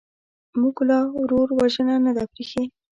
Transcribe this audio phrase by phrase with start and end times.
[0.59, 2.63] موږ لا ورور وژنه نه ده پرېښې.